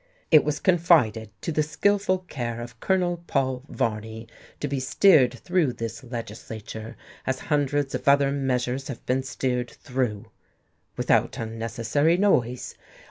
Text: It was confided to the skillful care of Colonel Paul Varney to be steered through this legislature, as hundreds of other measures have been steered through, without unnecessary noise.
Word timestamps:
It 0.31 0.43
was 0.43 0.59
confided 0.59 1.29
to 1.43 1.51
the 1.51 1.61
skillful 1.61 2.21
care 2.27 2.59
of 2.59 2.79
Colonel 2.79 3.23
Paul 3.27 3.61
Varney 3.69 4.27
to 4.59 4.67
be 4.67 4.79
steered 4.79 5.31
through 5.35 5.73
this 5.73 6.03
legislature, 6.03 6.95
as 7.27 7.39
hundreds 7.53 7.93
of 7.93 8.07
other 8.07 8.31
measures 8.31 8.87
have 8.87 9.05
been 9.05 9.21
steered 9.21 9.69
through, 9.69 10.25
without 10.97 11.37
unnecessary 11.37 12.17
noise. 12.17 12.73